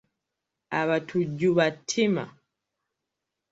Abatujju 0.79 1.49
battima 1.57 2.25